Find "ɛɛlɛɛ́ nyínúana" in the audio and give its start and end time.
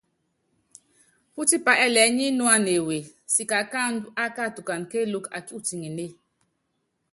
1.85-2.71